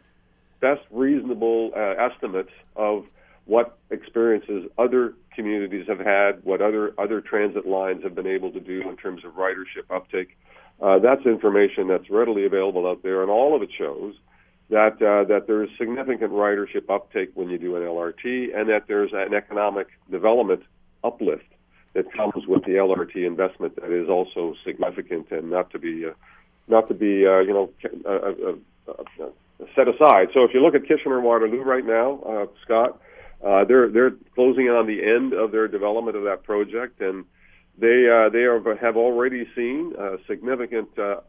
best 0.61 0.83
reasonable 0.91 1.71
uh, 1.77 1.95
estimates 1.99 2.51
of 2.77 3.05
what 3.47 3.79
experiences 3.91 4.71
other 4.77 5.15
communities 5.35 5.87
have 5.89 6.01
had, 6.01 6.43
what 6.45 6.61
other 6.61 6.93
other 6.99 7.21
transit 7.21 7.67
lines 7.67 8.03
have 8.03 8.15
been 8.15 8.27
able 8.27 8.53
to 8.53 8.61
do 8.61 8.83
in 8.89 8.97
terms 8.97 9.25
of 9.25 9.33
ridership 9.33 9.89
uptake. 9.91 10.37
Uh, 10.81 10.99
that's 10.99 11.25
information 11.27 11.89
that's 11.89 12.09
readily 12.11 12.45
available 12.45 12.87
out 12.87 13.03
there, 13.03 13.23
and 13.23 13.31
all 13.31 13.57
of 13.57 13.63
it 13.63 13.71
shows 13.77 14.15
that 14.71 14.95
uh, 15.01 15.25
that 15.27 15.47
there 15.47 15.63
is 15.63 15.71
significant 15.79 16.31
ridership 16.31 16.91
uptake 16.91 17.31
when 17.35 17.49
you 17.49 17.59
do 17.59 17.77
an 17.77 17.83
LRT, 17.83 18.57
and 18.57 18.69
that 18.69 18.85
there's 18.87 19.13
an 19.13 19.35
economic 19.35 19.89
development 20.11 20.63
uplift 21.03 21.45
that 21.95 22.13
comes 22.13 22.47
with 22.47 22.65
the 22.65 22.73
LRT 22.73 23.27
investment 23.27 23.77
that 23.77 23.91
is 23.91 24.09
also 24.09 24.55
significant 24.65 25.31
and 25.31 25.51
not 25.51 25.71
to 25.71 25.79
be 25.79 26.05
uh, 26.07 26.13
not 26.69 26.87
to 26.89 26.95
be 26.95 27.27
uh, 27.27 27.39
you 27.41 27.55
know 27.55 27.71
uh, 28.07 28.93
uh, 29.23 29.29
set 29.75 29.89
aside. 29.89 30.29
So 30.35 30.45
if 30.45 30.51
you 30.55 30.63
look 30.63 30.75
at 30.75 30.87
Kitchener 30.87 31.21
Waterloo 31.21 31.63
right 31.63 31.85
now, 31.85 32.21
uh, 32.21 32.47
Scott, 32.65 33.01
uh, 33.45 33.65
they're 33.65 33.89
they're 33.89 34.13
closing 34.35 34.67
in 34.67 34.73
on 34.73 34.87
the 34.87 35.03
end 35.03 35.33
of 35.33 35.53
their 35.53 35.69
development 35.69 36.17
of 36.17 36.25
that 36.25 36.43
project, 36.43 37.01
and 37.01 37.25
they 37.79 38.09
uh, 38.09 38.29
they 38.31 38.45
are, 38.45 38.61
have 38.81 38.97
already 38.97 39.47
seen 39.55 39.93
uh, 39.99 40.17
significant 40.27 40.89
uh, 40.99 41.21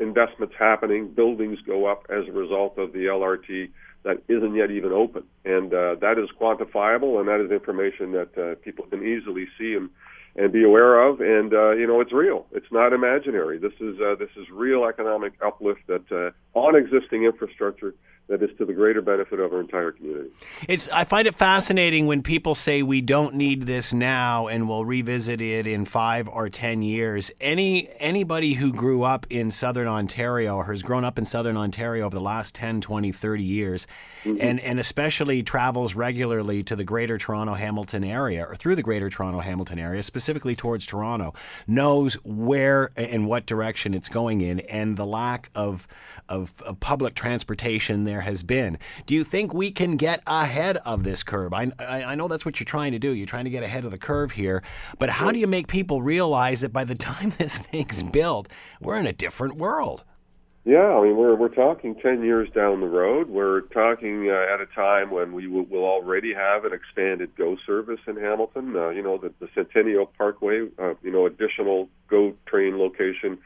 investments 0.00 0.54
happening. 0.58 1.08
Buildings 1.08 1.58
go 1.66 1.86
up 1.86 2.06
as 2.08 2.26
a 2.26 2.32
result 2.32 2.78
of 2.78 2.92
the 2.92 3.06
LRT 3.06 3.70
that 4.04 4.22
isn't 4.28 4.54
yet 4.54 4.70
even 4.70 4.92
open, 4.92 5.24
and 5.44 5.74
uh, 5.74 5.96
that 5.96 6.18
is 6.18 6.28
quantifiable, 6.40 7.18
and 7.18 7.28
that 7.28 7.44
is 7.44 7.50
information 7.50 8.12
that 8.12 8.38
uh, 8.38 8.54
people 8.64 8.86
can 8.86 9.02
easily 9.02 9.46
see 9.58 9.74
and 9.74 9.90
and 10.38 10.52
be 10.52 10.64
aware 10.64 11.02
of. 11.08 11.20
And 11.20 11.52
uh, 11.52 11.72
you 11.72 11.86
know, 11.86 12.00
it's 12.00 12.12
real. 12.12 12.46
It's 12.52 12.70
not 12.70 12.92
imaginary. 12.92 13.58
This 13.58 13.72
is 13.80 14.00
uh, 14.00 14.14
this 14.18 14.30
is 14.36 14.46
real 14.50 14.84
economic 14.84 15.32
uplift 15.44 15.80
that 15.88 16.10
uh, 16.12 16.58
on 16.58 16.76
existing 16.76 17.24
infrastructure 17.24 17.94
that 18.28 18.42
is 18.42 18.50
to 18.58 18.66
the 18.66 18.74
greater 18.74 19.00
benefit 19.00 19.40
of 19.40 19.52
our 19.52 19.60
entire 19.60 19.92
community. 19.92 20.30
It's 20.68 20.88
I 20.88 21.04
find 21.04 21.26
it 21.26 21.34
fascinating 21.34 22.06
when 22.06 22.22
people 22.22 22.54
say 22.54 22.82
we 22.82 23.00
don't 23.00 23.34
need 23.34 23.62
this 23.62 23.92
now 23.92 24.48
and 24.48 24.68
we'll 24.68 24.84
revisit 24.84 25.40
it 25.40 25.66
in 25.66 25.86
5 25.86 26.28
or 26.28 26.48
10 26.48 26.82
years. 26.82 27.30
Any 27.40 27.88
anybody 27.98 28.54
who 28.54 28.72
grew 28.72 29.02
up 29.02 29.26
in 29.30 29.50
southern 29.50 29.88
Ontario 29.88 30.56
or 30.56 30.64
has 30.64 30.82
grown 30.82 31.04
up 31.04 31.18
in 31.18 31.24
southern 31.24 31.56
Ontario 31.56 32.04
over 32.04 32.14
the 32.14 32.22
last 32.22 32.54
10, 32.54 32.82
20, 32.82 33.12
30 33.12 33.42
years 33.42 33.86
mm-hmm. 34.24 34.40
and 34.40 34.60
and 34.60 34.78
especially 34.78 35.42
travels 35.42 35.94
regularly 35.94 36.62
to 36.62 36.76
the 36.76 36.84
greater 36.84 37.18
Toronto 37.18 37.54
Hamilton 37.54 38.04
area 38.04 38.44
or 38.44 38.56
through 38.56 38.76
the 38.76 38.82
greater 38.82 39.08
Toronto 39.08 39.40
Hamilton 39.40 39.78
area, 39.78 40.02
specifically 40.02 40.54
towards 40.54 40.86
Toronto, 40.86 41.34
knows 41.66 42.14
where 42.24 42.90
and 42.96 43.26
what 43.26 43.46
direction 43.46 43.94
it's 43.94 44.08
going 44.08 44.40
in 44.40 44.60
and 44.60 44.96
the 44.96 45.06
lack 45.06 45.50
of 45.54 45.88
of, 46.28 46.52
of 46.62 46.78
public 46.80 47.14
transportation 47.14 48.04
there 48.04 48.17
there 48.18 48.24
has 48.24 48.42
been. 48.42 48.78
Do 49.06 49.14
you 49.14 49.22
think 49.22 49.54
we 49.54 49.70
can 49.70 49.96
get 49.96 50.22
ahead 50.26 50.78
of 50.78 51.04
this 51.04 51.22
curve? 51.22 51.52
I, 51.52 51.70
I, 51.78 52.02
I 52.02 52.14
know 52.16 52.26
that's 52.26 52.44
what 52.44 52.58
you're 52.58 52.64
trying 52.64 52.90
to 52.92 52.98
do. 52.98 53.12
You're 53.12 53.26
trying 53.26 53.44
to 53.44 53.50
get 53.50 53.62
ahead 53.62 53.84
of 53.84 53.92
the 53.92 53.98
curve 53.98 54.32
here. 54.32 54.62
But 54.98 55.08
how 55.08 55.30
do 55.30 55.38
you 55.38 55.46
make 55.46 55.68
people 55.68 56.02
realize 56.02 56.60
that 56.62 56.72
by 56.72 56.82
the 56.82 56.94
time 57.10 57.32
this 57.38 57.58
thing's 57.58 58.02
built, 58.02 58.48
we're 58.80 58.98
in 58.98 59.06
a 59.06 59.12
different 59.12 59.56
world? 59.56 60.02
Yeah, 60.64 60.98
I 60.98 61.02
mean 61.02 61.16
we're 61.16 61.34
we're 61.34 61.48
talking 61.54 61.94
ten 61.94 62.22
years 62.22 62.50
down 62.50 62.80
the 62.80 62.88
road. 62.88 63.30
We're 63.30 63.62
talking 63.62 64.28
uh, 64.28 64.52
at 64.52 64.60
a 64.60 64.66
time 64.66 65.10
when 65.10 65.32
we 65.32 65.46
will, 65.46 65.62
will 65.62 65.86
already 65.86 66.34
have 66.34 66.66
an 66.66 66.74
expanded 66.74 67.34
GO 67.36 67.56
service 67.64 68.00
in 68.06 68.16
Hamilton. 68.16 68.76
Uh, 68.76 68.90
you 68.90 69.00
know 69.00 69.16
the, 69.16 69.32
the 69.40 69.48
Centennial 69.54 70.04
Parkway, 70.04 70.66
uh, 70.78 70.92
you 71.02 71.10
know 71.10 71.24
additional 71.24 71.88
GO 72.08 72.34
train 72.46 72.76
location 72.76 73.38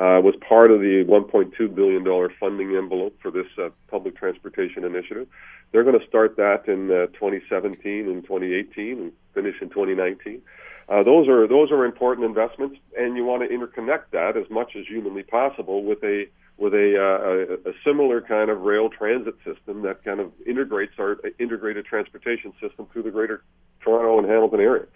uh, 0.00 0.18
was 0.18 0.34
part 0.36 0.70
of 0.70 0.80
the 0.80 1.04
1.2 1.04 1.74
billion 1.74 2.02
dollar 2.02 2.32
funding 2.40 2.74
envelope 2.74 3.14
for 3.20 3.30
this 3.30 3.46
uh, 3.58 3.68
public 3.88 4.16
transportation 4.16 4.82
initiative. 4.82 5.28
They're 5.72 5.84
going 5.84 6.00
to 6.00 6.06
start 6.06 6.36
that 6.36 6.66
in 6.68 6.90
uh, 6.90 7.06
2017 7.12 8.08
and 8.08 8.22
2018 8.22 8.98
and 8.98 9.12
finish 9.34 9.56
in 9.60 9.68
2019. 9.68 10.40
Uh, 10.88 11.02
those 11.02 11.28
are 11.28 11.46
those 11.46 11.70
are 11.70 11.84
important 11.84 12.26
investments, 12.26 12.78
and 12.98 13.14
you 13.14 13.24
want 13.26 13.42
to 13.42 13.54
interconnect 13.54 14.10
that 14.12 14.38
as 14.38 14.48
much 14.48 14.74
as 14.74 14.86
humanly 14.88 15.22
possible 15.22 15.84
with 15.84 16.02
a 16.02 16.24
with 16.56 16.72
a, 16.74 16.96
uh, 16.96 17.68
a, 17.68 17.70
a 17.70 17.74
similar 17.84 18.20
kind 18.20 18.50
of 18.50 18.60
rail 18.62 18.88
transit 18.88 19.34
system 19.44 19.82
that 19.82 20.02
kind 20.02 20.20
of 20.20 20.32
integrates 20.46 20.92
our 20.98 21.18
integrated 21.38 21.84
transportation 21.84 22.52
system 22.60 22.86
through 22.92 23.02
the 23.02 23.10
greater 23.10 23.42
Toronto 23.82 24.18
and 24.18 24.28
Hamilton 24.28 24.60
area. 24.60 24.86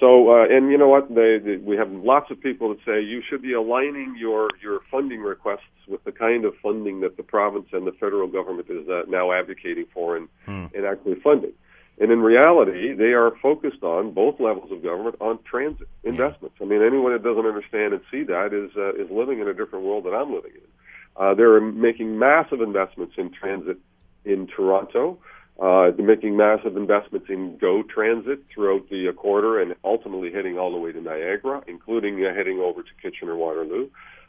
So, 0.00 0.30
uh, 0.30 0.46
and 0.48 0.70
you 0.70 0.78
know 0.78 0.88
what? 0.88 1.12
They, 1.12 1.38
they, 1.38 1.56
we 1.56 1.76
have 1.76 1.90
lots 1.90 2.30
of 2.30 2.40
people 2.40 2.68
that 2.68 2.78
say 2.86 3.02
you 3.02 3.20
should 3.28 3.42
be 3.42 3.52
aligning 3.52 4.16
your 4.16 4.48
your 4.62 4.80
funding 4.90 5.20
requests 5.22 5.74
with 5.88 6.04
the 6.04 6.12
kind 6.12 6.44
of 6.44 6.54
funding 6.62 7.00
that 7.00 7.16
the 7.16 7.24
province 7.24 7.66
and 7.72 7.84
the 7.84 7.92
federal 7.92 8.28
government 8.28 8.68
is 8.70 8.88
uh, 8.88 9.02
now 9.08 9.32
advocating 9.32 9.86
for 9.92 10.16
and, 10.16 10.28
hmm. 10.44 10.66
and 10.72 10.84
actually 10.84 11.16
funding. 11.20 11.52
And 12.00 12.12
in 12.12 12.20
reality, 12.20 12.94
they 12.94 13.12
are 13.12 13.32
focused 13.42 13.82
on 13.82 14.12
both 14.12 14.38
levels 14.38 14.70
of 14.70 14.84
government 14.84 15.16
on 15.20 15.40
transit 15.42 15.88
investments. 16.04 16.54
I 16.60 16.64
mean, 16.64 16.80
anyone 16.80 17.12
that 17.12 17.24
doesn't 17.24 17.44
understand 17.44 17.92
and 17.92 18.02
see 18.08 18.22
that 18.22 18.54
is 18.54 18.70
uh, 18.76 18.94
is 18.94 19.10
living 19.10 19.40
in 19.40 19.48
a 19.48 19.54
different 19.54 19.84
world 19.84 20.04
that 20.04 20.14
I'm 20.14 20.32
living 20.32 20.52
in. 20.54 20.68
Uh, 21.16 21.34
they're 21.34 21.60
making 21.60 22.16
massive 22.16 22.60
investments 22.60 23.14
in 23.18 23.32
transit 23.32 23.78
in 24.24 24.46
Toronto. 24.46 25.18
Uh, 25.60 25.90
making 25.98 26.36
massive 26.36 26.76
investments 26.76 27.26
in 27.28 27.58
GO 27.58 27.82
Transit 27.82 28.38
throughout 28.54 28.88
the 28.90 29.12
quarter 29.16 29.60
and 29.60 29.74
ultimately 29.82 30.30
heading 30.32 30.56
all 30.56 30.70
the 30.70 30.78
way 30.78 30.92
to 30.92 31.00
Niagara, 31.00 31.64
including 31.66 32.24
uh, 32.24 32.32
heading 32.32 32.60
over 32.60 32.82
to 32.82 32.88
Kitchener 33.02 33.34
Waterloo. 33.34 33.88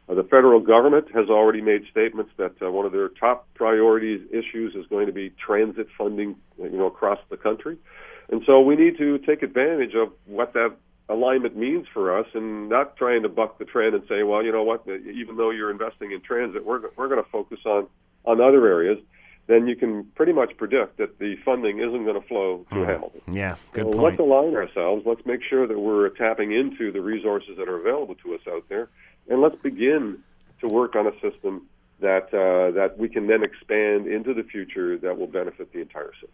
Uh, 0.09 0.15
the 0.15 0.23
federal 0.23 0.59
government 0.59 1.05
has 1.13 1.29
already 1.29 1.61
made 1.61 1.83
statements 1.91 2.31
that 2.37 2.53
uh, 2.63 2.71
one 2.71 2.83
of 2.83 2.91
their 2.91 3.09
top 3.09 3.47
priorities 3.53 4.21
issues 4.31 4.73
is 4.73 4.87
going 4.87 5.05
to 5.05 5.11
be 5.11 5.31
transit 5.45 5.87
funding, 5.95 6.35
you 6.57 6.77
know, 6.77 6.87
across 6.87 7.19
the 7.29 7.37
country. 7.37 7.77
And 8.31 8.41
so 8.47 8.61
we 8.61 8.75
need 8.75 8.97
to 8.97 9.19
take 9.19 9.43
advantage 9.43 9.93
of 9.93 10.11
what 10.25 10.53
that 10.53 10.75
alignment 11.09 11.55
means 11.55 11.85
for 11.93 12.17
us 12.17 12.25
and 12.33 12.69
not 12.69 12.95
trying 12.97 13.21
to 13.21 13.29
buck 13.29 13.59
the 13.59 13.65
trend 13.65 13.93
and 13.93 14.03
say, 14.09 14.23
well, 14.23 14.43
you 14.43 14.51
know 14.51 14.63
what, 14.63 14.83
even 14.87 15.37
though 15.37 15.51
you're 15.51 15.69
investing 15.71 16.11
in 16.11 16.21
transit, 16.21 16.65
we're, 16.65 16.81
we're 16.95 17.07
going 17.07 17.23
to 17.23 17.29
focus 17.29 17.59
on, 17.65 17.87
on 18.25 18.41
other 18.41 18.65
areas. 18.65 18.97
Then 19.49 19.65
you 19.65 19.75
can 19.75 20.03
pretty 20.13 20.31
much 20.31 20.55
predict 20.57 20.97
that 20.97 21.17
the 21.17 21.35
funding 21.43 21.79
isn't 21.79 22.05
going 22.05 22.21
to 22.21 22.27
flow 22.27 22.67
to 22.69 22.75
hmm. 22.75 22.85
Hamilton. 22.85 23.21
Yeah, 23.31 23.55
good 23.73 23.85
so 23.85 23.91
point. 23.93 24.03
Let's 24.03 24.19
align 24.19 24.55
ourselves. 24.55 25.01
Let's 25.07 25.25
make 25.25 25.41
sure 25.41 25.65
that 25.65 25.79
we're 25.79 26.09
tapping 26.09 26.51
into 26.51 26.91
the 26.91 27.01
resources 27.01 27.57
that 27.57 27.67
are 27.67 27.77
available 27.77 28.13
to 28.23 28.35
us 28.35 28.41
out 28.47 28.69
there, 28.69 28.89
and 29.27 29.41
let's 29.41 29.55
begin 29.55 30.19
to 30.61 30.67
work 30.67 30.95
on 30.95 31.07
a 31.07 31.13
system 31.19 31.65
that 31.99 32.31
uh, 32.31 32.69
that 32.75 32.99
we 32.99 33.09
can 33.09 33.25
then 33.25 33.43
expand 33.43 34.05
into 34.05 34.35
the 34.35 34.43
future 34.43 34.99
that 34.99 35.17
will 35.17 35.27
benefit 35.27 35.73
the 35.73 35.79
entire 35.81 36.13
city. 36.21 36.31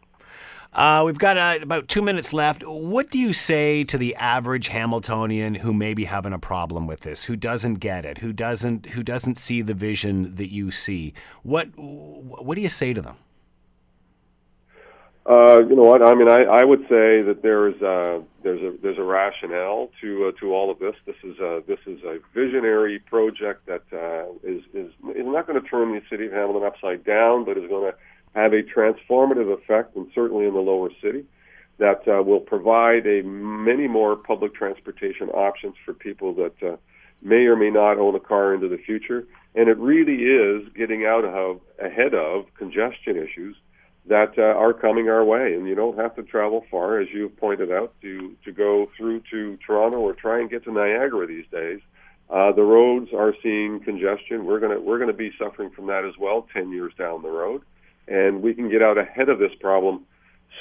Uh, 0.74 1.03
we've 1.05 1.17
got 1.17 1.38
uh, 1.38 1.57
about 1.62 1.88
two 1.88 2.01
minutes 2.01 2.34
left. 2.34 2.63
What 2.65 3.10
do 3.10 3.19
you 3.19 3.34
say 3.34 3.84
to 3.86 3.98
the 3.98 4.15
average 4.15 4.67
Hamiltonian 4.67 5.55
who 5.55 5.74
may 5.74 5.93
be 5.93 6.05
having 6.05 6.34
a 6.34 6.39
problem 6.39 6.88
with 6.88 7.01
this, 7.01 7.24
who 7.24 7.36
doesn't 7.36 7.75
get 7.75 8.05
it, 8.05 8.17
who 8.17 8.34
doesn't 8.34 8.88
who 8.88 9.03
doesn't 9.03 9.38
see 9.38 9.62
the 9.62 9.74
vision 9.74 10.36
that 10.36 10.51
you 10.51 10.72
see? 10.72 11.13
What 11.43 11.67
what 11.77 12.55
do 12.55 12.62
you 12.62 12.69
say 12.69 12.93
to 12.93 13.01
them? 13.01 13.15
Uh, 15.27 15.60
you 15.67 15.75
know 15.75 15.84
what? 15.84 16.03
I 16.03 16.13
mean, 16.13 16.29
I, 16.29 16.43
I 16.43 16.63
would 16.63 16.81
say 16.81 17.24
that 17.24 17.39
there's 17.41 17.81
a, 17.81 18.22
there's 18.43 18.62
a 18.62 18.77
there's 18.84 19.00
a 19.00 19.03
rationale 19.03 19.89
to 20.00 20.27
uh, 20.27 20.39
to 20.39 20.53
all 20.53 20.69
of 20.69 20.77
this. 20.77 20.93
This 21.07 21.15
is 21.24 21.39
a 21.39 21.63
this 21.67 21.79
is 21.88 22.03
a 22.03 22.19
visionary 22.36 23.00
project 23.00 23.65
that 23.65 23.81
uh, 23.91 24.31
is 24.43 24.62
is 24.75 24.91
is 25.15 25.25
not 25.25 25.48
going 25.48 25.60
to 25.60 25.67
turn 25.67 25.93
the 25.93 26.01
city 26.12 26.27
of 26.27 26.31
Hamilton 26.31 26.63
upside 26.63 27.03
down, 27.03 27.43
but 27.43 27.57
is 27.57 27.67
going 27.67 27.91
to 27.91 27.98
have 28.36 28.54
a 28.54 28.62
transformative 28.62 29.51
effect, 29.51 29.96
and 29.96 30.08
certainly 30.13 30.46
in 30.46 30.54
the 30.54 30.60
lower 30.60 30.89
city, 31.01 31.25
that 31.77 32.08
uh, 32.08 32.22
will 32.22 32.39
provide 32.39 33.06
a 33.08 33.24
many 33.24 33.88
more 33.88 34.15
public 34.15 34.54
transportation 34.54 35.30
options 35.30 35.75
for 35.84 35.94
people 35.94 36.34
that 36.36 36.56
uh, 36.63 36.75
may 37.22 37.46
or 37.46 37.56
may 37.56 37.70
not 37.70 37.98
own 37.98 38.15
a 38.15 38.20
car 38.20 38.54
into 38.54 38.68
the 38.68 38.77
future. 38.77 39.25
And 39.56 39.70
it 39.70 39.77
really 39.77 40.24
is 40.24 40.68
getting 40.75 41.06
out 41.06 41.25
of 41.25 41.62
ahead 41.80 42.13
of 42.13 42.46
congestion 42.58 43.15
issues 43.18 43.56
that 44.08 44.38
uh, 44.38 44.42
are 44.42 44.74
coming 44.74 45.10
our 45.10 45.24
way. 45.24 45.54
And 45.54 45.68
you 45.68 45.75
don't 45.75 45.98
have 45.98 46.15
to 46.15 46.24
travel 46.24 46.65
far, 46.70 47.00
as 47.00 47.08
you've 47.13 47.36
pointed 47.38 47.72
out, 47.72 47.94
to, 48.01 48.36
to 48.44 48.51
go 48.51 48.89
through 48.98 49.24
to 49.32 49.58
Toronto 49.65 49.98
or 49.98 50.13
try 50.13 50.39
and 50.39 50.50
get 50.50 50.63
to 50.65 50.72
Niagara 50.72 51.25
these 51.25 51.46
days. 51.51 51.80
Uh, 52.30 52.51
the 52.51 52.63
roads 52.63 53.10
are 53.13 53.34
seeing 53.44 53.80
congestion. 53.80 54.46
We're 54.46 54.60
gonna 54.60 54.80
we're 54.80 54.98
gonna 54.98 55.13
be 55.13 55.32
suffering 55.38 55.70
from 55.70 55.88
that 55.88 56.06
as 56.06 56.18
well 56.20 56.48
ten 56.51 56.72
years 56.72 56.92
down 56.98 57.22
the 57.22 57.30
road, 57.30 57.62
and 58.07 58.41
we 58.41 58.53
can 58.53 58.69
get 58.69 58.81
out 58.81 58.97
ahead 58.97 59.29
of 59.29 59.39
this 59.39 59.53
problem 59.59 60.05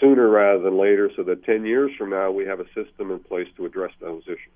sooner 0.00 0.28
rather 0.28 0.62
than 0.62 0.78
later, 0.78 1.10
so 1.16 1.22
that 1.22 1.44
ten 1.44 1.64
years 1.64 1.90
from 1.96 2.10
now 2.10 2.30
we 2.30 2.44
have 2.44 2.60
a 2.60 2.66
system 2.74 3.10
in 3.10 3.18
place 3.18 3.48
to 3.56 3.66
address 3.66 3.92
those 4.00 4.22
issues. 4.24 4.52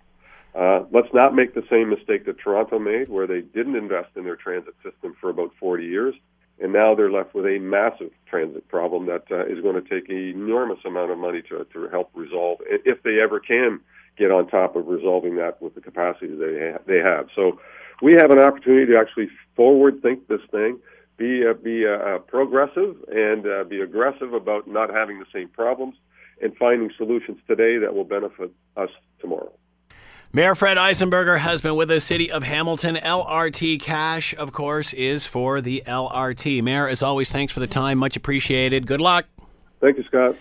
Uh, 0.55 0.85
let's 0.91 1.13
not 1.13 1.35
make 1.35 1.55
the 1.55 1.65
same 1.71 1.91
mistake 1.91 2.25
that 2.27 2.39
Toronto 2.39 2.79
made, 2.79 3.09
where 3.09 3.27
they 3.27 3.43
didn't 3.43 3.77
invest 3.77 4.09
in 4.17 4.25
their 4.25 4.37
transit 4.37 4.75
system 4.83 5.15
for 5.21 5.31
about 5.31 5.53
40 5.61 5.85
years 5.85 6.15
and 6.61 6.73
now 6.73 6.95
they're 6.95 7.11
left 7.11 7.35
with 7.35 7.47
a 7.47 7.59
massive 7.59 8.11
transit 8.27 8.67
problem 8.69 9.07
that 9.07 9.25
uh, 9.31 9.47
is 9.47 9.61
going 9.63 9.81
to 9.81 9.89
take 9.89 10.09
an 10.09 10.17
enormous 10.17 10.79
amount 10.85 11.11
of 11.11 11.19
money 11.19 11.43
to, 11.43 11.67
to 11.73 11.89
help 11.89 12.11
resolve, 12.15 12.59
if 12.67 13.03
they 13.03 13.21
ever 13.21 13.39
can 13.39 13.81
get 14.17 14.31
on 14.31 14.49
top 14.49 14.75
of 14.75 14.89
resolving 14.89 15.37
that 15.37 15.63
with 15.63 15.75
the 15.75 15.81
capacity 15.81 16.35
they 16.35 16.73
ha- 16.73 16.83
they 16.87 16.99
have. 16.99 17.29
So 17.37 17.61
we 18.03 18.15
have 18.15 18.31
an 18.31 18.41
opportunity 18.41 18.87
to 18.93 18.99
actually 18.99 19.29
forward 19.55 20.03
think 20.03 20.27
this 20.27 20.41
thing, 20.51 20.81
be 21.19 21.45
uh, 21.47 21.53
be 21.53 21.85
uh, 21.87 21.91
uh 21.91 22.19
progressive, 22.21 22.97
and 23.09 23.47
uh, 23.47 23.65
be 23.65 23.81
aggressive 23.81 24.33
about 24.33 24.67
not 24.67 24.89
having 24.91 25.19
the 25.19 25.27
same 25.33 25.49
problems, 25.49 25.97
and 26.41 26.57
finding 26.57 26.91
solutions 26.97 27.39
today 27.47 27.77
that 27.79 27.95
will 27.95 28.05
benefit 28.05 28.51
us 28.77 28.91
tomorrow. 29.21 29.53
Mayor 30.33 30.55
Fred 30.55 30.77
Eisenberger 30.77 31.39
has 31.39 31.63
been 31.63 31.75
with 31.75 31.89
the 31.89 32.01
city 32.01 32.31
of 32.31 32.43
Hamilton. 32.43 32.97
LRT 32.97 33.81
cash, 33.81 34.35
of 34.37 34.53
course, 34.53 34.93
is 34.93 35.27
for 35.27 35.63
the 35.63 35.83
LRT. 35.87 36.63
Mayor, 36.63 36.87
as 36.87 37.03
always, 37.03 37.33
thanks 37.33 37.53
for 37.53 37.61
the 37.61 37.67
time. 37.67 37.99
Much 37.99 38.15
appreciated. 38.15 38.87
Good 38.87 39.01
luck. 39.01 39.25
Thank 39.81 39.97
you, 39.97 40.05
Scott. 40.05 40.37